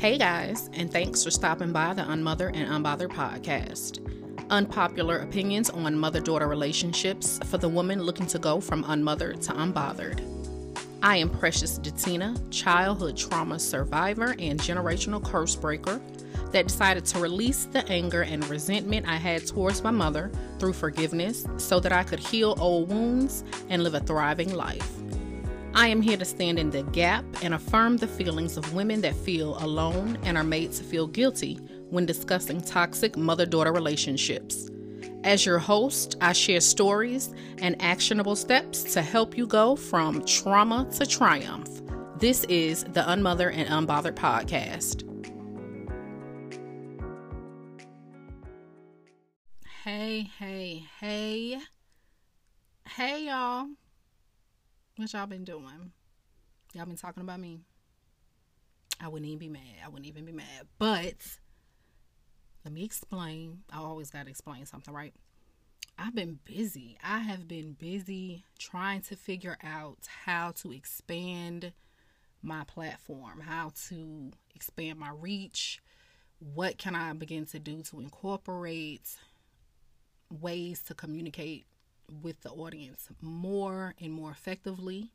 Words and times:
Hey 0.00 0.16
guys, 0.16 0.70
and 0.72 0.90
thanks 0.90 1.22
for 1.22 1.30
stopping 1.30 1.72
by 1.72 1.92
the 1.92 2.10
Unmothered 2.10 2.56
and 2.56 2.66
Unbothered 2.72 3.10
podcast. 3.10 3.98
Unpopular 4.48 5.18
opinions 5.18 5.68
on 5.68 5.94
mother 5.94 6.20
daughter 6.20 6.48
relationships 6.48 7.38
for 7.44 7.58
the 7.58 7.68
woman 7.68 8.02
looking 8.02 8.26
to 8.28 8.38
go 8.38 8.62
from 8.62 8.82
unmothered 8.84 9.42
to 9.42 9.52
unbothered. 9.52 10.22
I 11.02 11.18
am 11.18 11.28
Precious 11.28 11.78
Detina, 11.78 12.34
childhood 12.50 13.14
trauma 13.18 13.58
survivor 13.58 14.34
and 14.38 14.58
generational 14.58 15.22
curse 15.22 15.54
breaker 15.54 16.00
that 16.52 16.68
decided 16.68 17.04
to 17.04 17.18
release 17.18 17.66
the 17.66 17.86
anger 17.90 18.22
and 18.22 18.42
resentment 18.48 19.06
I 19.06 19.16
had 19.16 19.46
towards 19.46 19.82
my 19.82 19.90
mother 19.90 20.30
through 20.58 20.72
forgiveness 20.72 21.46
so 21.58 21.78
that 21.78 21.92
I 21.92 22.04
could 22.04 22.20
heal 22.20 22.56
old 22.58 22.88
wounds 22.88 23.44
and 23.68 23.82
live 23.82 23.92
a 23.92 24.00
thriving 24.00 24.54
life. 24.54 24.99
I 25.80 25.86
am 25.86 26.02
here 26.02 26.18
to 26.18 26.26
stand 26.26 26.58
in 26.58 26.68
the 26.68 26.82
gap 26.82 27.24
and 27.42 27.54
affirm 27.54 27.96
the 27.96 28.06
feelings 28.06 28.58
of 28.58 28.74
women 28.74 29.00
that 29.00 29.16
feel 29.16 29.56
alone 29.64 30.18
and 30.24 30.36
are 30.36 30.44
made 30.44 30.72
to 30.72 30.84
feel 30.84 31.06
guilty 31.06 31.54
when 31.88 32.04
discussing 32.04 32.60
toxic 32.60 33.16
mother 33.16 33.46
daughter 33.46 33.72
relationships. 33.72 34.68
As 35.24 35.46
your 35.46 35.58
host, 35.58 36.18
I 36.20 36.34
share 36.34 36.60
stories 36.60 37.32
and 37.62 37.80
actionable 37.80 38.36
steps 38.36 38.92
to 38.92 39.00
help 39.00 39.38
you 39.38 39.46
go 39.46 39.74
from 39.74 40.22
trauma 40.26 40.86
to 40.98 41.06
triumph. 41.06 41.80
This 42.18 42.44
is 42.44 42.84
the 42.84 43.10
Unmothered 43.10 43.54
and 43.54 43.66
Unbothered 43.70 44.16
podcast. 44.16 45.06
Hey, 49.82 50.28
hey, 50.38 50.84
hey. 51.00 51.58
Hey, 52.86 53.24
y'all. 53.24 53.68
What 55.00 55.14
y'all 55.14 55.24
been 55.24 55.44
doing? 55.44 55.92
Y'all 56.74 56.84
been 56.84 56.94
talking 56.94 57.22
about 57.22 57.40
me? 57.40 57.60
I 59.00 59.08
wouldn't 59.08 59.26
even 59.28 59.38
be 59.38 59.48
mad. 59.48 59.78
I 59.82 59.88
wouldn't 59.88 60.06
even 60.06 60.26
be 60.26 60.32
mad. 60.32 60.66
But 60.78 61.38
let 62.66 62.74
me 62.74 62.84
explain. 62.84 63.60
I 63.72 63.78
always 63.78 64.10
got 64.10 64.24
to 64.24 64.30
explain 64.30 64.66
something, 64.66 64.92
right? 64.92 65.14
I've 65.98 66.14
been 66.14 66.38
busy. 66.44 66.98
I 67.02 67.20
have 67.20 67.48
been 67.48 67.72
busy 67.72 68.44
trying 68.58 69.00
to 69.04 69.16
figure 69.16 69.56
out 69.64 70.06
how 70.26 70.50
to 70.56 70.70
expand 70.70 71.72
my 72.42 72.64
platform, 72.64 73.40
how 73.40 73.72
to 73.88 74.32
expand 74.54 74.98
my 74.98 75.12
reach. 75.18 75.80
What 76.40 76.76
can 76.76 76.94
I 76.94 77.14
begin 77.14 77.46
to 77.46 77.58
do 77.58 77.80
to 77.84 78.00
incorporate 78.00 79.16
ways 80.30 80.82
to 80.82 80.94
communicate 80.94 81.64
with 82.22 82.40
the 82.42 82.50
audience 82.50 83.08
more 83.20 83.94
and 84.00 84.12
more 84.12 84.30
effectively. 84.30 85.10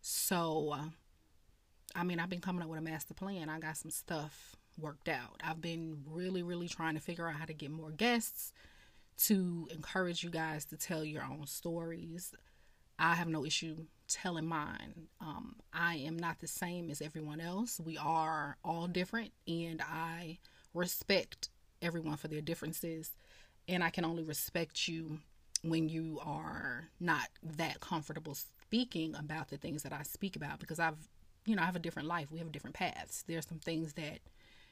So, 0.00 0.72
uh, 0.74 0.88
I 1.94 2.04
mean, 2.04 2.20
I've 2.20 2.30
been 2.30 2.40
coming 2.40 2.62
up 2.62 2.68
with 2.68 2.78
a 2.78 2.82
master 2.82 3.14
plan. 3.14 3.48
I 3.48 3.58
got 3.58 3.76
some 3.76 3.90
stuff 3.90 4.56
worked 4.78 5.08
out. 5.08 5.40
I've 5.42 5.60
been 5.60 6.04
really, 6.06 6.42
really 6.42 6.68
trying 6.68 6.94
to 6.94 7.00
figure 7.00 7.28
out 7.28 7.36
how 7.36 7.44
to 7.44 7.54
get 7.54 7.70
more 7.70 7.90
guests 7.90 8.52
to 9.24 9.68
encourage 9.72 10.22
you 10.22 10.30
guys 10.30 10.64
to 10.66 10.76
tell 10.76 11.04
your 11.04 11.24
own 11.24 11.46
stories. 11.46 12.34
I 12.98 13.14
have 13.14 13.28
no 13.28 13.44
issue 13.44 13.86
telling 14.08 14.46
mine. 14.46 15.08
Um, 15.20 15.56
I 15.72 15.96
am 15.96 16.16
not 16.16 16.40
the 16.40 16.46
same 16.46 16.90
as 16.90 17.02
everyone 17.02 17.40
else. 17.40 17.80
We 17.84 17.96
are 17.96 18.56
all 18.64 18.86
different, 18.86 19.32
and 19.46 19.82
I 19.82 20.38
respect 20.74 21.50
everyone 21.82 22.16
for 22.16 22.28
their 22.28 22.40
differences. 22.40 23.12
And 23.66 23.84
I 23.84 23.90
can 23.90 24.04
only 24.04 24.22
respect 24.22 24.88
you 24.88 25.18
when 25.62 25.88
you 25.88 26.20
are 26.24 26.88
not 27.00 27.28
that 27.42 27.80
comfortable 27.80 28.34
speaking 28.34 29.14
about 29.14 29.48
the 29.48 29.56
things 29.56 29.82
that 29.82 29.92
I 29.92 30.02
speak 30.02 30.36
about 30.36 30.60
because 30.60 30.78
I've, 30.78 31.08
you 31.46 31.56
know, 31.56 31.62
I 31.62 31.66
have 31.66 31.76
a 31.76 31.80
different 31.80 32.08
life. 32.08 32.30
We 32.30 32.38
have 32.38 32.52
different 32.52 32.76
paths. 32.76 33.24
There's 33.26 33.46
some 33.46 33.58
things 33.58 33.94
that 33.94 34.20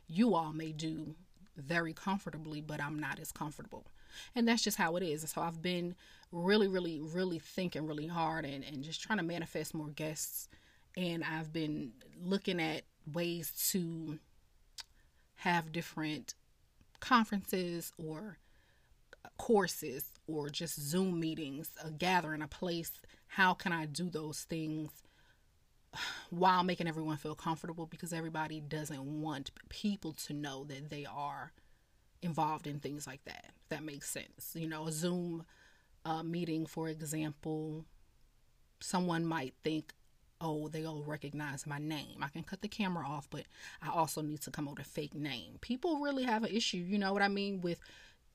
you 0.09 0.35
all 0.35 0.53
may 0.53 0.73
do 0.73 1.15
very 1.57 1.93
comfortably, 1.93 2.61
but 2.61 2.81
I'm 2.81 2.99
not 2.99 3.19
as 3.19 3.33
comfortable. 3.33 3.87
And 4.35 4.47
that's 4.47 4.63
just 4.63 4.77
how 4.77 4.97
it 4.97 5.03
is. 5.03 5.29
So 5.31 5.41
I've 5.41 5.63
been 5.63 5.95
really, 6.31 6.69
really, 6.69 7.01
really 7.01 7.39
thinking 7.39 7.87
really 7.87 8.07
hard 8.07 8.45
and, 8.45 8.65
and 8.65 8.83
just 8.83 9.03
trying 9.03 9.19
to 9.19 9.25
manifest 9.25 9.75
more 9.75 9.89
guests. 9.89 10.49
And 10.97 11.25
I've 11.25 11.53
been 11.53 11.93
looking 12.23 12.61
at 12.61 12.83
ways 13.13 13.53
to 13.73 14.19
have 15.37 15.73
different 15.73 16.35
conferences 17.01 17.93
or 17.99 18.39
courses 19.39 20.13
or 20.27 20.49
just 20.49 20.81
Zoom 20.81 21.21
meetings, 21.21 21.71
a 21.85 21.91
gathering, 21.91 22.43
a 22.43 22.49
place, 22.49 22.93
how 23.29 23.55
can 23.55 23.73
I 23.73 23.87
do 23.87 24.11
those 24.11 24.41
things 24.41 24.91
while 26.31 26.63
making 26.63 26.89
everyone 26.89 27.17
feel 27.17 27.35
comfortable 27.35 27.87
because 27.87 28.13
everybody 28.13 28.61
doesn't 28.61 29.23
want 29.23 29.51
people 29.69 30.13
to 30.13 30.33
know 30.33 30.65
that 30.65 30.91
they 30.91 31.07
are 31.07 31.53
involved 32.23 32.67
in 32.67 32.81
things 32.81 33.07
like 33.07 33.25
that. 33.25 33.47
If 33.49 33.69
that 33.69 33.83
makes 33.83 34.11
sense. 34.11 34.53
You 34.55 34.69
know, 34.69 34.87
a 34.87 34.93
Zoom 34.93 35.45
uh, 36.05 36.23
meeting, 36.23 36.67
for 36.67 36.89
example, 36.89 37.85
someone 38.81 39.25
might 39.25 39.55
think, 39.63 39.93
oh, 40.41 40.69
they'll 40.69 41.03
recognize 41.03 41.67
my 41.67 41.79
name. 41.79 42.23
I 42.23 42.29
can 42.29 42.43
cut 42.43 42.61
the 42.61 42.69
camera 42.69 43.07
off, 43.07 43.29
but 43.31 43.45
I 43.83 43.89
also 43.89 44.21
need 44.21 44.43
to 44.43 44.51
come 44.51 44.69
up 44.69 44.79
with 44.79 44.87
a 44.87 44.91
fake 44.91 45.15
name. 45.15 45.59
People 45.61 46.01
really 46.01 46.25
have 46.25 46.45
an 46.45 46.55
issue, 46.55 46.79
you 46.79 46.99
know 46.99 47.13
what 47.13 47.23
I 47.23 47.29
mean, 47.29 47.61
with 47.63 47.81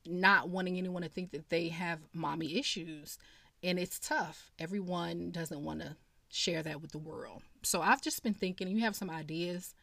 not 0.06 0.48
wanting 0.48 0.78
anyone 0.78 1.02
to 1.02 1.08
think 1.08 1.30
that 1.32 1.48
they 1.48 1.68
have 1.68 2.00
mommy 2.12 2.58
issues. 2.58 3.18
And 3.62 3.78
it's 3.78 3.98
tough. 3.98 4.50
Everyone 4.58 5.30
doesn't 5.30 5.62
want 5.62 5.80
to 5.80 5.96
share 6.28 6.62
that 6.62 6.80
with 6.80 6.92
the 6.92 6.98
world. 6.98 7.42
So 7.62 7.80
I've 7.80 8.02
just 8.02 8.22
been 8.22 8.34
thinking, 8.34 8.68
you 8.68 8.80
have 8.80 8.96
some 8.96 9.10
ideas, 9.10 9.74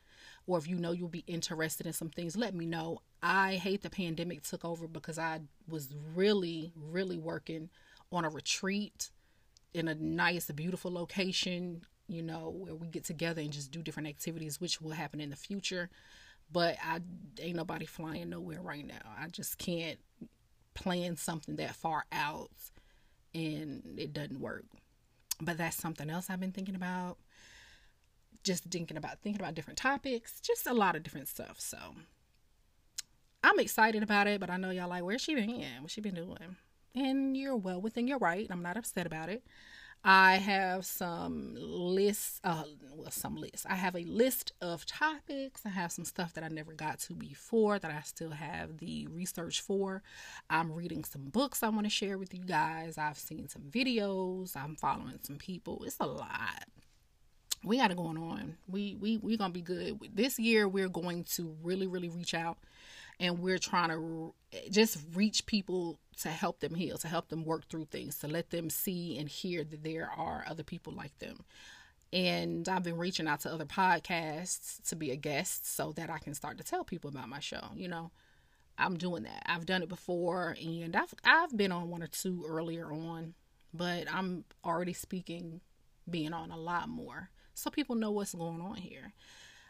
or 0.48 0.58
if 0.58 0.68
you 0.68 0.76
know 0.76 0.92
you'll 0.92 1.08
be 1.08 1.24
interested 1.28 1.86
in 1.86 1.94
some 1.94 2.10
things, 2.10 2.36
let 2.36 2.54
me 2.54 2.66
know. 2.66 3.02
I 3.22 3.56
hate 3.56 3.82
the 3.84 3.90
pandemic 3.90 4.44
took 4.44 4.66
over 4.66 4.88
because 4.88 5.20
I 5.20 5.42
was 5.68 5.94
really, 6.16 6.74
really 6.76 7.18
working 7.18 7.70
on 8.12 8.26
a 8.26 8.30
retreat 8.30 9.12
in 9.74 9.88
a 9.88 9.96
nice, 9.96 10.50
beautiful 10.52 10.92
location, 10.92 11.82
you 12.08 12.24
know, 12.24 12.50
where 12.50 12.76
we 12.76 12.88
get 12.88 13.06
together 13.06 13.42
and 13.42 13.52
just 13.52 13.72
do 13.72 13.84
different 13.84 14.10
activities, 14.10 14.60
which 14.60 14.82
will 14.82 14.92
happen 14.92 15.22
in 15.22 15.30
the 15.30 15.36
future. 15.36 15.90
But 16.52 16.78
I 16.84 17.00
ain't 17.40 17.56
nobody 17.56 17.86
flying 17.86 18.30
nowhere 18.30 18.62
right 18.62 18.86
now. 18.86 19.14
I 19.18 19.28
just 19.28 19.60
can't 19.60 20.00
plan 20.74 21.16
something 21.16 21.56
that 21.58 21.76
far 21.76 22.06
out 22.12 22.52
and 23.34 23.96
it 23.98 24.14
doesn't 24.14 24.40
work. 24.40 24.66
But 25.42 25.58
that's 25.58 25.78
something 25.78 26.10
else 26.10 26.30
I've 26.30 26.40
been 26.40 26.52
thinking 26.52 26.76
about. 26.76 27.18
Just 28.44 28.64
thinking 28.66 28.98
about 28.98 29.20
thinking 29.22 29.42
about 29.42 29.56
different 29.56 29.78
topics, 29.78 30.40
just 30.42 30.66
a 30.66 30.74
lot 30.74 30.96
of 30.96 31.04
different 31.04 31.28
stuff. 31.28 31.60
So 31.60 31.78
I'm 33.44 33.60
excited 33.60 34.04
about 34.04 34.28
it, 34.28 34.40
but 34.40 34.50
I 34.50 34.58
know 34.58 34.70
y'all 34.70 34.90
like, 34.90 35.04
where's 35.04 35.22
she 35.22 35.36
been? 35.36 35.66
What's 35.82 35.94
she 35.94 36.02
been 36.02 36.16
doing? 36.16 36.56
And 36.96 37.36
you're 37.38 37.56
well 37.56 37.82
within 37.82 38.08
your 38.08 38.18
right. 38.18 38.48
I'm 38.50 38.64
not 38.64 38.78
upset 38.78 39.06
about 39.06 39.30
it. 39.30 39.44
I 40.04 40.36
have 40.38 40.86
some 40.86 41.56
lists, 41.60 42.40
uh, 42.44 42.64
well, 42.96 43.12
some 43.12 43.36
lists. 43.36 43.66
I 43.70 43.76
have 43.76 43.96
a 43.96 44.04
list 44.04 44.54
of 44.62 44.86
topics. 44.86 45.62
I 45.66 45.70
have 45.70 45.92
some 45.92 46.06
stuff 46.06 46.34
that 46.34 46.44
I 46.44 46.48
never 46.48 46.72
got 46.74 47.00
to 47.00 47.14
before 47.14 47.80
that 47.80 47.92
I 47.92 48.02
still 48.02 48.32
have 48.32 48.78
the 48.78 49.08
research 49.08 49.60
for. 49.62 50.02
I'm 50.50 50.72
reading 50.72 51.04
some 51.04 51.26
books 51.26 51.64
I 51.64 51.70
want 51.70 51.84
to 51.86 51.90
share 51.90 52.18
with 52.18 52.34
you 52.34 52.46
guys. 52.46 52.98
I've 52.98 53.18
seen 53.18 53.50
some 53.50 53.64
videos. 53.64 54.56
I'm 54.56 54.76
following 54.78 55.20
some 55.22 55.36
people. 55.38 55.84
It's 55.86 55.98
a 56.00 56.06
lot. 56.06 56.64
We 57.64 57.78
got 57.78 57.92
it 57.92 57.98
going 57.98 58.18
on. 58.18 58.56
We 58.70 58.96
we 58.96 59.18
we 59.18 59.36
gonna 59.36 59.52
be 59.52 59.62
good. 59.62 60.00
This 60.14 60.40
year 60.40 60.66
we're 60.68 60.88
going 60.88 61.26
to 61.36 61.58
really 61.62 61.88
really 61.88 62.08
reach 62.08 62.34
out, 62.34 62.58
and 63.20 63.40
we're 63.40 63.60
trying 63.60 63.90
to 63.90 64.34
just 64.70 64.98
reach 65.14 65.46
people 65.46 66.00
to 66.22 66.30
help 66.30 66.60
them 66.60 66.76
heal, 66.76 66.98
to 66.98 67.08
help 67.08 67.30
them 67.30 67.44
work 67.44 67.68
through 67.70 67.86
things, 67.86 68.18
to 68.20 68.28
let 68.28 68.50
them 68.50 68.70
see 68.70 69.18
and 69.18 69.30
hear 69.30 69.64
that 69.64 69.84
there 69.84 70.10
are 70.16 70.46
other 70.48 70.64
people 70.64 70.94
like 70.94 71.18
them. 71.20 71.44
And 72.12 72.68
I've 72.68 72.84
been 72.84 72.98
reaching 72.98 73.28
out 73.28 73.42
to 73.42 73.54
other 73.54 73.66
podcasts 73.66 74.82
to 74.90 74.96
be 74.96 75.12
a 75.12 75.16
guest 75.16 75.76
so 75.76 75.92
that 75.94 76.10
I 76.10 76.18
can 76.18 76.34
start 76.34 76.58
to 76.58 76.64
tell 76.64 76.84
people 76.84 77.10
about 77.10 77.30
my 77.30 77.40
show. 77.40 77.62
You 77.76 77.88
know, 77.88 78.12
I'm 78.78 78.98
doing 78.98 79.24
that. 79.24 79.44
I've 79.46 79.66
done 79.66 79.84
it 79.84 79.90
before 79.90 80.56
and 80.60 80.96
I've 80.96 81.14
I've 81.24 81.56
been 81.56 81.72
on 81.72 81.90
one 81.90 82.02
or 82.02 82.08
two 82.08 82.46
earlier 82.48 82.92
on, 82.92 83.36
but 83.74 84.12
I'm 84.12 84.46
already 84.66 84.94
speaking 84.94 85.62
being 86.10 86.34
on 86.34 86.50
a 86.50 86.58
lot 86.58 86.90
more. 86.90 87.30
So 87.54 87.70
people 87.70 87.96
know 87.96 88.12
what's 88.12 88.34
going 88.34 88.62
on 88.62 88.76
here. 88.76 89.14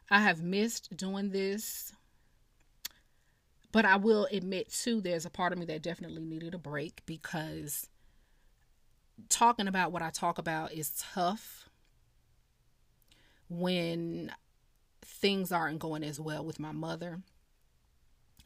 I 0.10 0.22
have 0.22 0.42
missed 0.42 0.96
doing 0.96 1.32
this 1.32 1.92
but 3.72 3.86
I 3.86 3.98
will 3.98 4.28
admit, 4.32 4.70
too, 4.72 5.02
there's 5.02 5.26
a 5.26 5.30
part 5.30 5.54
of 5.54 5.60
me 5.60 5.66
that 5.66 5.82
definitely 5.82 6.24
needed 6.24 6.54
a 6.54 6.58
break 6.58 7.02
because 7.06 7.88
talking 9.30 9.68
about 9.68 9.92
what 9.92 10.02
I 10.02 10.10
talk 10.10 10.38
about 10.38 10.74
is 10.74 11.04
tough 11.14 11.70
when 13.50 14.32
things 15.02 15.52
aren't 15.52 15.80
going 15.80 16.04
as 16.04 16.20
well 16.20 16.44
with 16.46 16.60
my 16.60 16.72
mother. 16.72 17.20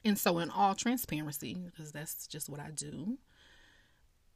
And 0.06 0.18
so, 0.18 0.40
in 0.40 0.50
all 0.50 0.76
transparency, 0.76 1.54
because 1.54 1.92
that's 1.92 2.28
just 2.28 2.50
what 2.50 2.60
I 2.60 2.72
do, 2.72 3.18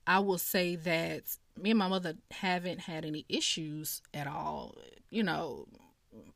I 0.05 0.19
will 0.19 0.37
say 0.37 0.77
that 0.77 1.23
me 1.57 1.71
and 1.71 1.79
my 1.79 1.89
mother 1.89 2.15
haven't 2.31 2.81
had 2.81 3.03
any 3.03 3.25
issues 3.27 4.01
at 4.13 4.27
all, 4.27 4.75
you 5.09 5.23
know, 5.23 5.67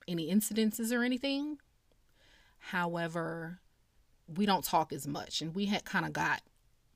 any 0.08 0.34
incidences 0.34 0.92
or 0.92 1.04
anything 1.04 1.58
However, 2.62 3.60
we 4.36 4.46
don't 4.46 4.64
talk 4.64 4.94
as 4.94 5.08
much, 5.08 5.42
and 5.42 5.56
we 5.56 5.66
had 5.66 5.86
kind 5.86 6.06
of 6.06 6.14
got 6.14 6.42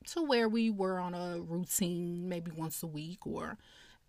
to 0.08 0.22
where 0.22 0.48
we 0.48 0.70
were 0.70 1.00
on 1.00 1.14
a 1.14 1.40
routine, 1.42 2.30
maybe 2.30 2.52
once 2.52 2.84
a 2.84 2.88
week, 2.88 3.26
or 3.26 3.58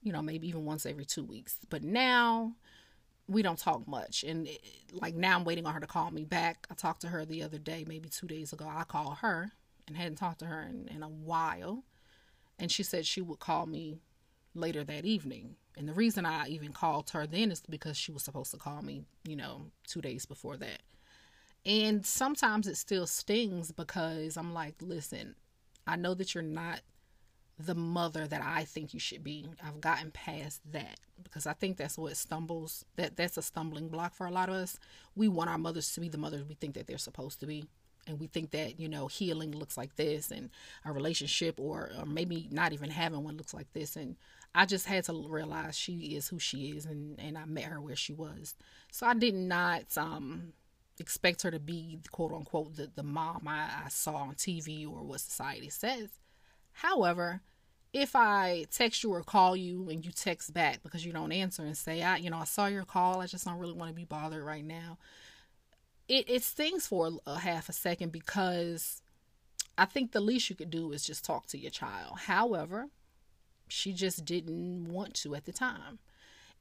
you 0.02 0.12
know, 0.12 0.23
maybe 0.23 0.49
even 0.49 0.64
once 0.64 0.87
every 0.87 1.05
two 1.05 1.25
weeks. 1.25 1.58
But 1.69 1.82
now 1.82 2.52
we 3.28 3.43
don't 3.43 3.58
talk 3.58 3.88
much, 3.88 4.25
and 4.25 4.46
it, 4.46 4.61
like 4.93 5.14
now 5.14 5.37
I'm 5.37 5.44
waiting 5.44 5.67
on 5.67 5.75
her 5.75 5.81
to 5.81 5.87
call 5.87 6.11
me 6.11 6.25
back. 6.25 6.67
I 6.70 6.75
talked 6.75 7.00
to 7.02 7.08
her 7.08 7.25
the 7.25 7.43
other 7.43 7.58
day, 7.58 7.84
maybe 7.87 8.08
two 8.08 8.26
days 8.26 8.52
ago. 8.52 8.67
I 8.69 8.84
called 8.84 9.19
her 9.19 9.52
and 9.88 9.96
hadn't 9.96 10.17
talked 10.17 10.40
to 10.40 10.46
her 10.46 10.62
in, 10.62 10.88
in 10.88 11.02
a 11.02 11.08
while, 11.08 11.84
and 12.58 12.70
she 12.70 12.82
said 12.82 13.06
she 13.06 13.20
would 13.20 13.40
call 13.40 13.67
me 13.67 14.00
later 14.55 14.84
that 14.84 15.05
evening. 15.05 15.56
And 15.76 15.88
the 15.88 15.93
reason 15.93 16.25
I 16.25 16.49
even 16.49 16.72
called 16.72 17.11
her 17.11 17.26
then 17.26 17.50
is 17.50 17.62
because 17.69 17.96
she 17.96 18.11
was 18.11 18.22
supposed 18.22 18.50
to 18.52 18.56
call 18.56 18.82
me, 18.82 19.02
you 19.26 19.37
know, 19.37 19.67
two 19.87 20.00
days 20.00 20.25
before 20.25 20.56
that. 20.56 20.81
And 21.67 22.07
sometimes 22.07 22.69
it 22.69 22.77
still 22.77 23.09
stings 23.09 23.73
because 23.73 24.37
I'm 24.37 24.55
like, 24.55 24.77
listen, 24.81 25.35
I 25.85 25.97
know 25.97 26.15
that 26.15 26.33
you're 26.33 26.45
not 26.45 26.81
the 27.59 27.75
mother 27.75 28.27
that 28.29 28.41
I 28.41 28.65
think 28.65 28.95
you 28.95 29.01
should 29.01 29.25
be. 29.25 29.47
I've 29.65 29.81
gotten 29.81 30.13
past 30.13 30.61
that 30.71 31.01
because 31.23 31.45
I 31.47 31.55
think 31.55 31.77
that's 31.77 31.99
what 31.99 32.17
stumbles 32.17 32.85
that 32.97 33.17
that's 33.17 33.37
a 33.37 33.43
stumbling 33.43 33.89
block 33.89 34.15
for 34.15 34.27
a 34.27 34.31
lot 34.31 34.49
of 34.49 34.55
us. 34.55 34.79
We 35.17 35.27
want 35.27 35.51
our 35.51 35.59
mothers 35.59 35.93
to 35.95 36.01
be 36.01 36.09
the 36.09 36.19
mothers 36.19 36.45
we 36.45 36.55
think 36.55 36.75
that 36.75 36.87
they're 36.87 36.99
supposed 36.99 37.41
to 37.41 37.47
be. 37.47 37.65
And 38.07 38.21
we 38.21 38.29
think 38.29 38.53
that, 38.53 38.79
you 38.79 38.89
know, 38.89 39.09
healing 39.09 39.51
looks 39.51 39.77
like 39.77 39.97
this 39.97 40.31
and 40.31 40.51
a 40.85 40.93
relationship 40.93 41.59
or, 41.59 41.91
or 41.99 42.07
maybe 42.07 42.47
not 42.53 42.73
even 42.73 42.91
having 42.91 43.25
one 43.25 43.37
looks 43.37 43.53
like 43.53 43.73
this. 43.73 43.97
And 43.97 44.15
I 44.55 44.67
just 44.67 44.87
had 44.87 45.03
to 45.05 45.27
realize 45.29 45.77
she 45.77 46.15
is 46.15 46.29
who 46.29 46.39
she 46.39 46.69
is 46.69 46.87
and, 46.87 47.19
and 47.19 47.37
I 47.37 47.47
met 47.47 47.65
her 47.65 47.81
where 47.81 47.97
she 47.97 48.13
was. 48.13 48.55
So 48.93 49.07
I 49.07 49.15
did 49.15 49.35
not 49.35 49.99
um 49.99 50.53
expect 50.98 51.43
her 51.43 51.50
to 51.50 51.58
be 51.58 51.98
quote 52.10 52.32
unquote 52.32 52.76
the, 52.76 52.90
the 52.94 53.02
mom 53.02 53.46
I, 53.46 53.69
I 53.84 53.88
saw 53.88 54.16
on 54.16 54.34
TV 54.34 54.87
or 54.87 55.02
what 55.02 55.20
society 55.20 55.69
says. 55.69 56.08
However, 56.72 57.40
if 57.93 58.14
I 58.14 58.66
text 58.70 59.02
you 59.02 59.12
or 59.12 59.22
call 59.22 59.56
you 59.56 59.88
and 59.88 60.04
you 60.04 60.12
text 60.12 60.52
back 60.52 60.82
because 60.82 61.06
you 61.06 61.12
don't 61.12 61.32
answer 61.32 61.62
and 61.62 61.76
say, 61.76 62.02
I, 62.02 62.16
you 62.16 62.28
know, 62.31 62.38
I 62.38 62.44
saw 62.44 62.66
your 62.66 62.84
call, 62.84 63.20
I 63.20 63.26
just 63.26 63.44
don't 63.44 63.58
really 63.58 63.72
want 63.72 63.90
to 63.90 63.94
be 63.94 64.04
bothered 64.04 64.44
right 64.44 64.64
now. 64.64 64.98
It, 66.08 66.28
it 66.28 66.43
stings 66.43 66.87
for 66.87 67.10
a, 67.26 67.38
half 67.38 67.69
a 67.69 67.72
second 67.72 68.12
because 68.12 69.00
I 69.78 69.87
think 69.87 70.12
the 70.12 70.20
least 70.20 70.50
you 70.50 70.56
could 70.56 70.70
do 70.70 70.93
is 70.93 71.06
just 71.06 71.25
talk 71.25 71.46
to 71.48 71.58
your 71.58 71.70
child. 71.70 72.19
However, 72.26 72.88
she 73.69 73.93
just 73.93 74.25
didn't 74.25 74.84
want 74.84 75.14
to 75.14 75.34
at 75.34 75.46
the 75.46 75.52
time. 75.52 75.98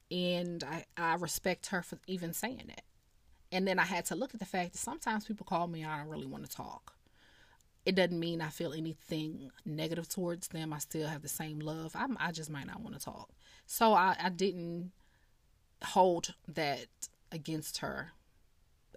And 0.10 0.64
I, 0.64 0.86
I 0.98 1.16
respect 1.16 1.68
her 1.68 1.82
for 1.82 2.00
even 2.08 2.34
saying 2.34 2.64
that. 2.68 2.84
And 3.56 3.66
then 3.66 3.80
I 3.80 3.86
had 3.86 4.04
to 4.08 4.16
look 4.16 4.34
at 4.34 4.42
the 4.42 4.46
fact 4.46 4.74
that 4.74 4.80
sometimes 4.80 5.24
people 5.24 5.46
call 5.46 5.68
me, 5.68 5.82
and 5.82 5.90
I 5.90 6.00
don't 6.00 6.10
really 6.10 6.26
want 6.26 6.44
to 6.44 6.54
talk. 6.54 6.94
It 7.86 7.96
doesn't 7.96 8.20
mean 8.20 8.42
I 8.42 8.50
feel 8.50 8.74
anything 8.74 9.50
negative 9.64 10.10
towards 10.10 10.50
them. 10.50 10.74
I 10.74 10.80
still 10.80 11.08
have 11.08 11.22
the 11.22 11.30
same 11.30 11.60
love. 11.60 11.96
i 11.96 12.06
I 12.20 12.34
just 12.34 12.50
might 12.50 12.68
not 12.68 12.82
want 12.82 13.00
to 13.00 13.06
talk. 13.06 13.30
So 13.66 13.94
I, 13.94 14.18
I 14.22 14.28
didn't 14.28 14.92
hold 15.82 16.34
that 16.50 16.88
against 17.32 17.78
her 17.78 18.12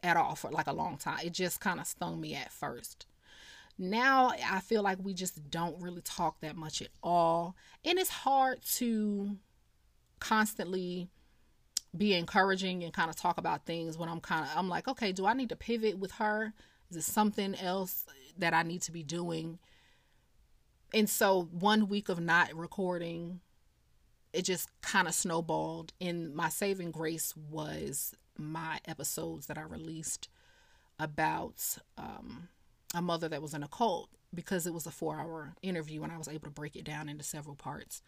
at 0.02 0.16
all 0.16 0.34
for 0.34 0.50
like 0.50 0.66
a 0.66 0.72
long 0.72 0.96
time. 0.96 1.20
It 1.22 1.34
just 1.34 1.60
kind 1.60 1.78
of 1.78 1.86
stung 1.86 2.20
me 2.20 2.34
at 2.34 2.52
first. 2.52 3.06
Now 3.78 4.32
I 4.50 4.58
feel 4.58 4.82
like 4.82 4.98
we 5.00 5.14
just 5.14 5.50
don't 5.50 5.80
really 5.80 6.02
talk 6.02 6.40
that 6.40 6.56
much 6.56 6.82
at 6.82 6.88
all. 7.00 7.54
And 7.84 7.96
it's 7.96 8.10
hard 8.10 8.62
to 8.76 9.36
constantly 10.18 11.10
be 11.96 12.14
encouraging 12.14 12.84
and 12.84 12.92
kind 12.92 13.10
of 13.10 13.16
talk 13.16 13.38
about 13.38 13.66
things 13.66 13.96
when 13.96 14.08
I'm 14.08 14.20
kind 14.20 14.44
of 14.44 14.50
I'm 14.56 14.68
like, 14.68 14.88
okay, 14.88 15.12
do 15.12 15.26
I 15.26 15.32
need 15.32 15.48
to 15.50 15.56
pivot 15.56 15.98
with 15.98 16.12
her? 16.12 16.52
Is 16.90 16.96
it 16.96 17.04
something 17.04 17.54
else 17.54 18.06
that 18.38 18.54
I 18.54 18.62
need 18.62 18.82
to 18.82 18.92
be 18.92 19.02
doing? 19.02 19.58
And 20.94 21.08
so 21.08 21.48
one 21.52 21.88
week 21.88 22.08
of 22.08 22.18
not 22.18 22.54
recording, 22.54 23.40
it 24.32 24.42
just 24.42 24.70
kind 24.80 25.06
of 25.06 25.14
snowballed. 25.14 25.92
And 26.00 26.34
my 26.34 26.48
saving 26.48 26.92
grace 26.92 27.34
was 27.36 28.14
my 28.38 28.78
episodes 28.86 29.46
that 29.46 29.58
I 29.58 29.62
released 29.62 30.28
about 30.98 31.78
um, 31.96 32.48
a 32.94 33.02
mother 33.02 33.28
that 33.28 33.42
was 33.42 33.54
in 33.54 33.62
a 33.62 33.68
cult 33.68 34.08
because 34.34 34.66
it 34.66 34.74
was 34.74 34.86
a 34.86 34.90
four 34.90 35.18
hour 35.18 35.54
interview 35.62 36.02
and 36.02 36.12
I 36.12 36.18
was 36.18 36.28
able 36.28 36.44
to 36.46 36.50
break 36.50 36.76
it 36.76 36.84
down 36.84 37.08
into 37.08 37.24
several 37.24 37.56
parts. 37.56 38.02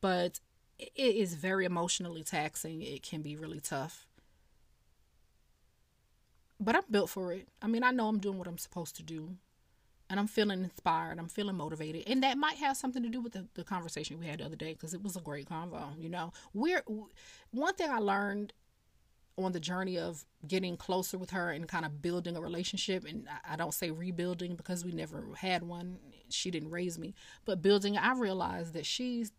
But 0.00 0.40
it 0.78 0.92
is 0.96 1.34
very 1.34 1.64
emotionally 1.64 2.22
taxing. 2.22 2.82
It 2.82 3.02
can 3.02 3.22
be 3.22 3.36
really 3.36 3.60
tough. 3.60 4.06
But 6.60 6.76
I'm 6.76 6.82
built 6.90 7.10
for 7.10 7.32
it. 7.32 7.48
I 7.60 7.66
mean, 7.66 7.82
I 7.82 7.90
know 7.90 8.08
I'm 8.08 8.18
doing 8.18 8.38
what 8.38 8.48
I'm 8.48 8.58
supposed 8.58 8.96
to 8.96 9.02
do. 9.02 9.36
And 10.10 10.20
I'm 10.20 10.26
feeling 10.26 10.62
inspired. 10.62 11.18
I'm 11.18 11.28
feeling 11.28 11.56
motivated. 11.56 12.04
And 12.06 12.22
that 12.22 12.36
might 12.36 12.56
have 12.56 12.76
something 12.76 13.02
to 13.02 13.08
do 13.08 13.20
with 13.20 13.32
the, 13.32 13.46
the 13.54 13.64
conversation 13.64 14.18
we 14.18 14.26
had 14.26 14.40
the 14.40 14.44
other 14.44 14.56
day 14.56 14.74
because 14.74 14.94
it 14.94 15.02
was 15.02 15.16
a 15.16 15.20
great 15.20 15.48
convo. 15.48 15.98
You 15.98 16.10
know, 16.10 16.32
we're 16.52 16.82
one 17.50 17.74
thing 17.74 17.90
I 17.90 17.98
learned 17.98 18.52
on 19.36 19.52
the 19.52 19.60
journey 19.60 19.98
of 19.98 20.24
getting 20.46 20.76
closer 20.76 21.18
with 21.18 21.30
her 21.30 21.50
and 21.50 21.66
kind 21.66 21.84
of 21.84 22.02
building 22.02 22.36
a 22.36 22.40
relationship. 22.40 23.04
And 23.04 23.26
I 23.48 23.56
don't 23.56 23.74
say 23.74 23.90
rebuilding 23.90 24.56
because 24.56 24.84
we 24.84 24.92
never 24.92 25.24
had 25.36 25.62
one. 25.62 25.98
She 26.28 26.50
didn't 26.50 26.70
raise 26.70 26.98
me. 26.98 27.14
But 27.44 27.62
building, 27.62 27.96
I 27.96 28.12
realized 28.12 28.74
that 28.74 28.86
she's 28.86 29.32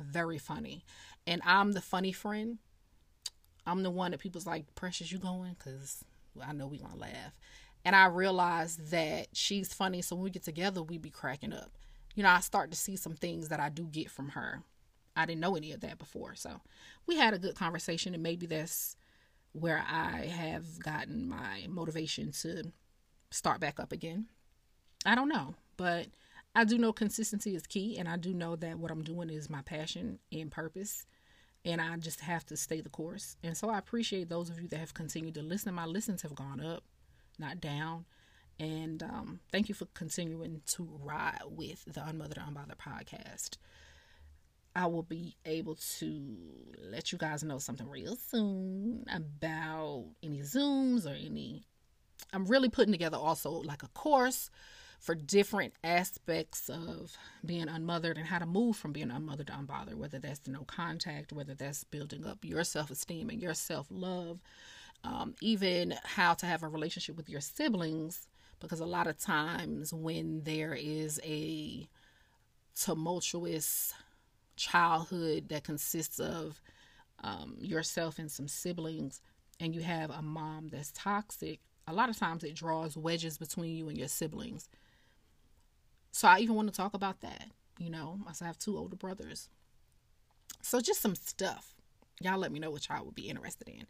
very 0.00 0.38
funny. 0.38 0.84
And 1.26 1.42
I'm 1.44 1.72
the 1.72 1.80
funny 1.80 2.12
friend. 2.12 2.58
I'm 3.66 3.82
the 3.82 3.90
one 3.90 4.10
that 4.10 4.20
people's 4.20 4.46
like, 4.46 4.74
Precious, 4.74 5.12
you 5.12 5.18
going? 5.18 5.56
Because 5.58 6.04
I 6.44 6.52
know 6.52 6.66
we 6.66 6.78
going 6.78 6.92
to 6.92 6.98
laugh. 6.98 7.38
And 7.84 7.96
I 7.96 8.06
realized 8.06 8.90
that 8.90 9.28
she's 9.32 9.72
funny. 9.72 10.02
So 10.02 10.16
when 10.16 10.24
we 10.24 10.30
get 10.30 10.42
together, 10.42 10.82
we 10.82 10.98
be 10.98 11.10
cracking 11.10 11.52
up. 11.52 11.70
You 12.14 12.22
know, 12.22 12.28
I 12.28 12.40
start 12.40 12.70
to 12.70 12.76
see 12.76 12.96
some 12.96 13.14
things 13.14 13.48
that 13.48 13.60
I 13.60 13.68
do 13.68 13.84
get 13.84 14.10
from 14.10 14.30
her. 14.30 14.62
I 15.16 15.26
didn't 15.26 15.40
know 15.40 15.56
any 15.56 15.72
of 15.72 15.80
that 15.80 15.98
before. 15.98 16.34
So 16.34 16.60
we 17.06 17.16
had 17.16 17.34
a 17.34 17.38
good 17.38 17.54
conversation. 17.54 18.14
And 18.14 18.22
maybe 18.22 18.46
that's 18.46 18.96
where 19.52 19.82
I 19.88 20.26
have 20.26 20.78
gotten 20.80 21.28
my 21.28 21.66
motivation 21.68 22.32
to 22.42 22.72
start 23.30 23.60
back 23.60 23.80
up 23.80 23.92
again. 23.92 24.26
I 25.06 25.14
don't 25.14 25.28
know. 25.28 25.54
But 25.76 26.08
I 26.54 26.64
do 26.64 26.78
know 26.78 26.92
consistency 26.92 27.54
is 27.54 27.66
key, 27.66 27.96
and 27.98 28.08
I 28.08 28.16
do 28.16 28.34
know 28.34 28.56
that 28.56 28.78
what 28.78 28.90
I'm 28.90 29.04
doing 29.04 29.30
is 29.30 29.48
my 29.48 29.62
passion 29.62 30.18
and 30.32 30.50
purpose, 30.50 31.06
and 31.64 31.80
I 31.80 31.96
just 31.96 32.20
have 32.20 32.44
to 32.46 32.56
stay 32.56 32.80
the 32.80 32.88
course. 32.88 33.36
And 33.42 33.56
so 33.56 33.70
I 33.70 33.78
appreciate 33.78 34.28
those 34.28 34.50
of 34.50 34.60
you 34.60 34.68
that 34.68 34.80
have 34.80 34.94
continued 34.94 35.34
to 35.34 35.42
listen. 35.42 35.74
My 35.74 35.86
listens 35.86 36.22
have 36.22 36.34
gone 36.34 36.60
up, 36.60 36.82
not 37.38 37.60
down. 37.60 38.04
And 38.58 39.02
um, 39.02 39.40
thank 39.52 39.68
you 39.68 39.74
for 39.74 39.86
continuing 39.94 40.60
to 40.72 40.88
ride 41.02 41.40
with 41.46 41.84
the 41.86 42.06
Unmothered 42.06 42.38
Unbothered 42.38 42.76
podcast. 42.76 43.56
I 44.74 44.86
will 44.86 45.02
be 45.02 45.36
able 45.46 45.76
to 45.98 46.36
let 46.78 47.10
you 47.10 47.18
guys 47.18 47.42
know 47.42 47.58
something 47.58 47.88
real 47.88 48.16
soon 48.16 49.04
about 49.10 50.06
any 50.22 50.40
Zooms 50.40 51.06
or 51.06 51.14
any. 51.14 51.64
I'm 52.32 52.44
really 52.44 52.68
putting 52.68 52.92
together 52.92 53.16
also 53.16 53.50
like 53.50 53.82
a 53.82 53.88
course 53.88 54.50
for 55.00 55.14
different 55.14 55.72
aspects 55.82 56.68
of 56.68 57.16
being 57.44 57.68
unmothered 57.68 58.18
and 58.18 58.26
how 58.26 58.38
to 58.38 58.46
move 58.46 58.76
from 58.76 58.92
being 58.92 59.10
unmothered 59.10 59.46
to 59.46 59.52
unbothered, 59.54 59.94
whether 59.94 60.18
that's 60.18 60.46
no 60.46 60.60
contact, 60.64 61.32
whether 61.32 61.54
that's 61.54 61.84
building 61.84 62.26
up 62.26 62.44
your 62.44 62.62
self 62.64 62.90
esteem 62.90 63.30
and 63.30 63.40
your 63.40 63.54
self 63.54 63.86
love, 63.90 64.40
um, 65.02 65.34
even 65.40 65.94
how 66.04 66.34
to 66.34 66.44
have 66.46 66.62
a 66.62 66.68
relationship 66.68 67.16
with 67.16 67.30
your 67.30 67.40
siblings. 67.40 68.28
Because 68.60 68.80
a 68.80 68.86
lot 68.86 69.06
of 69.06 69.18
times 69.18 69.90
when 69.94 70.42
there 70.44 70.74
is 70.74 71.18
a 71.24 71.88
tumultuous 72.78 73.94
childhood 74.56 75.48
that 75.48 75.64
consists 75.64 76.20
of 76.20 76.60
um, 77.24 77.56
yourself 77.58 78.18
and 78.18 78.30
some 78.30 78.48
siblings, 78.48 79.22
and 79.58 79.74
you 79.74 79.80
have 79.80 80.10
a 80.10 80.20
mom 80.20 80.68
that's 80.68 80.92
toxic, 80.94 81.60
a 81.86 81.94
lot 81.94 82.10
of 82.10 82.18
times 82.18 82.44
it 82.44 82.54
draws 82.54 82.98
wedges 82.98 83.38
between 83.38 83.74
you 83.74 83.88
and 83.88 83.96
your 83.96 84.08
siblings. 84.08 84.68
So 86.12 86.28
I 86.28 86.38
even 86.40 86.56
want 86.56 86.68
to 86.68 86.74
talk 86.74 86.94
about 86.94 87.20
that. 87.20 87.50
You 87.78 87.90
know, 87.90 88.18
I 88.26 88.44
have 88.44 88.58
two 88.58 88.76
older 88.76 88.96
brothers. 88.96 89.48
So 90.62 90.80
just 90.80 91.00
some 91.00 91.14
stuff. 91.14 91.74
Y'all 92.20 92.38
let 92.38 92.52
me 92.52 92.58
know 92.58 92.70
what 92.70 92.88
y'all 92.88 93.04
would 93.04 93.14
be 93.14 93.28
interested 93.28 93.68
in. 93.68 93.86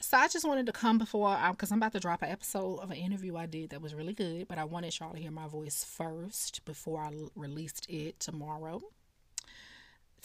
So 0.00 0.16
I 0.18 0.28
just 0.28 0.46
wanted 0.46 0.66
to 0.66 0.72
come 0.72 0.98
before 0.98 1.38
because 1.50 1.70
I'm 1.70 1.78
about 1.78 1.92
to 1.92 2.00
drop 2.00 2.22
an 2.22 2.28
episode 2.28 2.80
of 2.80 2.90
an 2.90 2.96
interview 2.96 3.36
I 3.36 3.46
did 3.46 3.70
that 3.70 3.80
was 3.80 3.94
really 3.94 4.12
good, 4.12 4.48
but 4.48 4.58
I 4.58 4.64
wanted 4.64 4.98
y'all 4.98 5.12
to 5.12 5.18
hear 5.18 5.30
my 5.30 5.46
voice 5.46 5.84
first 5.84 6.64
before 6.64 7.00
I 7.00 7.12
released 7.34 7.86
it 7.88 8.20
tomorrow. 8.20 8.82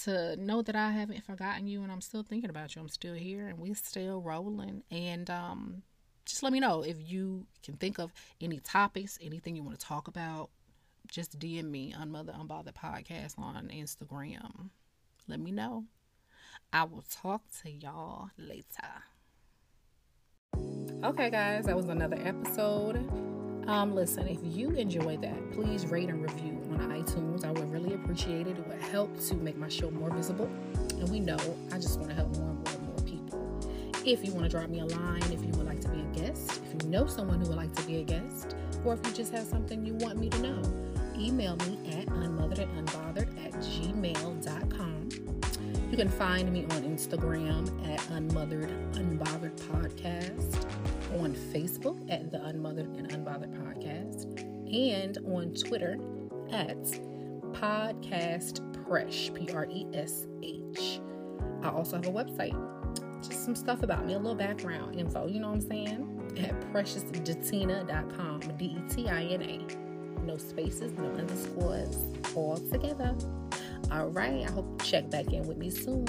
To 0.03 0.35
know 0.37 0.61
that 0.61 0.75
I 0.75 0.91
haven't 0.91 1.23
forgotten 1.25 1.67
you 1.67 1.83
and 1.83 1.91
I'm 1.91 2.01
still 2.01 2.23
thinking 2.23 2.49
about 2.49 2.75
you. 2.75 2.81
I'm 2.81 2.89
still 2.89 3.13
here 3.13 3.47
and 3.47 3.59
we're 3.59 3.75
still 3.75 4.21
rolling. 4.21 4.83
And 4.89 5.29
um, 5.29 5.83
just 6.25 6.41
let 6.41 6.53
me 6.53 6.59
know 6.59 6.81
if 6.81 6.97
you 6.99 7.45
can 7.63 7.75
think 7.75 7.99
of 7.99 8.11
any 8.41 8.59
topics, 8.59 9.19
anything 9.21 9.55
you 9.55 9.63
want 9.63 9.79
to 9.79 9.85
talk 9.85 10.07
about, 10.07 10.49
just 11.11 11.39
DM 11.39 11.69
me 11.69 11.93
Unmothered 11.97 12.35
Unbothered 12.35 12.73
Podcast 12.73 13.37
on 13.39 13.69
Instagram. 13.73 14.69
Let 15.27 15.39
me 15.39 15.51
know. 15.51 15.85
I 16.71 16.83
will 16.83 17.03
talk 17.09 17.41
to 17.63 17.71
y'all 17.71 18.29
later. 18.37 19.03
Okay, 21.03 21.29
guys, 21.29 21.65
that 21.65 21.75
was 21.75 21.85
another 21.85 22.17
episode. 22.23 22.97
Um, 23.67 23.95
listen, 23.95 24.27
if 24.27 24.39
you 24.43 24.71
enjoyed 24.71 25.21
that, 25.21 25.51
please 25.51 25.85
rate 25.87 26.09
and 26.09 26.21
review 26.21 26.61
on 26.71 26.79
iTunes. 26.91 27.43
I 27.43 27.51
would 27.51 27.71
really 27.71 27.93
appreciate 27.93 28.47
it. 28.47 28.57
It 28.57 28.67
would 28.67 28.81
help 28.81 29.19
to 29.27 29.35
make 29.35 29.57
my 29.57 29.69
show 29.69 29.89
more 29.89 30.11
visible. 30.11 30.49
And 30.91 31.09
we 31.09 31.19
know 31.19 31.37
I 31.71 31.75
just 31.75 31.99
want 31.99 32.09
to 32.09 32.15
help 32.15 32.35
more 32.37 32.49
and 32.49 32.57
more 32.59 32.73
and 32.73 32.87
more 32.87 33.05
people. 33.05 34.01
If 34.05 34.25
you 34.25 34.33
want 34.33 34.45
to 34.45 34.49
drop 34.49 34.69
me 34.69 34.79
a 34.79 34.85
line, 34.85 35.23
if 35.23 35.43
you 35.43 35.51
would 35.53 35.65
like 35.65 35.81
to 35.81 35.89
be 35.89 36.01
a 36.01 36.25
guest, 36.25 36.61
if 36.65 36.83
you 36.83 36.89
know 36.89 37.07
someone 37.07 37.39
who 37.41 37.47
would 37.47 37.57
like 37.57 37.73
to 37.75 37.83
be 37.83 37.97
a 37.97 38.03
guest, 38.03 38.55
or 38.83 38.93
if 38.93 39.05
you 39.05 39.13
just 39.13 39.31
have 39.31 39.45
something 39.45 39.85
you 39.85 39.93
want 39.95 40.19
me 40.19 40.29
to 40.29 40.39
know, 40.39 40.78
email 41.19 41.55
me 41.57 41.77
at 41.91 42.05
unmotheredandunbothered 42.07 43.45
at 43.45 43.53
gmail.com. 43.53 45.09
You 45.91 45.97
can 45.97 46.09
find 46.09 46.51
me 46.53 46.63
on 46.65 46.83
Instagram 46.83 47.67
at 47.91 48.09
Unmothered 48.11 48.69
Unbothered 48.93 49.55
Podcast, 49.61 50.65
on 51.19 51.33
Facebook 51.33 51.99
at 52.11 52.31
the 52.31 52.37
Unmothered 52.45 52.95
and 52.95 53.09
Unbothered 53.09 53.53
Podcast, 53.57 54.39
and 54.71 55.17
on 55.25 55.53
Twitter 55.55 55.97
at 56.51 56.77
Podcast 57.53 58.61
Presh, 58.83 59.33
P 59.33 59.51
R 59.51 59.65
E 59.69 59.87
S 59.93 60.27
H. 60.43 61.01
I 61.63 61.69
also 61.69 61.95
have 61.97 62.07
a 62.07 62.11
website, 62.11 62.55
just 63.27 63.43
some 63.43 63.55
stuff 63.55 63.81
about 63.81 64.05
me, 64.05 64.13
a 64.13 64.17
little 64.17 64.35
background 64.35 64.95
info, 64.95 65.27
you 65.27 65.39
know 65.39 65.49
what 65.49 65.55
I'm 65.55 65.61
saying? 65.61 66.35
At 66.37 66.59
preciousdetina.com, 66.71 68.39
D 68.57 68.65
E 68.65 68.81
T 68.89 69.09
I 69.09 69.23
N 69.23 69.41
A. 69.41 69.88
No 70.29 70.37
spaces, 70.37 70.91
no 70.95 71.05
underscores, 71.05 71.97
all 72.35 72.57
together. 72.71 73.15
All 73.91 74.09
right, 74.09 74.45
I 74.47 74.51
hope 74.51 74.67
you 74.69 74.85
check 74.85 75.09
back 75.09 75.33
in 75.33 75.47
with 75.47 75.57
me 75.57 75.71
soon. 75.71 76.05